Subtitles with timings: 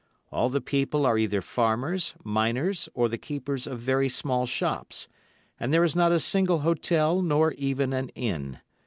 [0.31, 5.07] All the people are either farmers, miners, or the keepers of very small shops,
[5.59, 8.61] and there is not a single hotel nor even an inn.